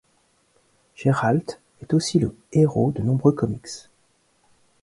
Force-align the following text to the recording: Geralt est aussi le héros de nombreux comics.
Geralt 0.95 1.59
est 1.83 1.93
aussi 1.93 2.17
le 2.17 2.35
héros 2.53 2.89
de 2.89 3.03
nombreux 3.03 3.33
comics. 3.33 3.85